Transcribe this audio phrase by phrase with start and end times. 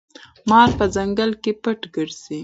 [0.49, 2.39] مار په ځنګل کې پټ ګرځي.